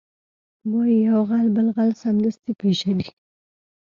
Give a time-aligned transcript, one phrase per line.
[0.71, 3.07] وایي یو غل بل غل سمدستي پېژني